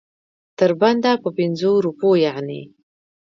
تر 0.57 0.71
بنده 0.81 1.11
په 1.23 1.29
پنځو 1.37 1.71
روپو 1.85 2.09
یعنې. 2.25 2.61